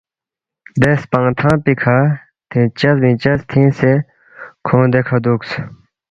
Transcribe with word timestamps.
دے 0.81 0.91
سپنگ 1.01 1.29
تھنگ 1.39 1.59
پیکھہ 1.65 1.97
تھِنگچس 2.49 2.95
بِنگچس 3.01 3.39
تھِنگسے 3.49 3.93
کھونگ 4.65 4.89
دیکھہ 4.93 5.17
دُوکس 5.23 5.51